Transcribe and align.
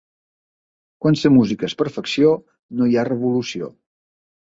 Quan 1.05 1.17
la 1.23 1.29
música 1.35 1.67
és 1.67 1.75
perfecció, 1.81 2.31
no 2.79 2.87
hi 2.87 2.97
ha 2.97 3.05
revolució. 3.11 3.69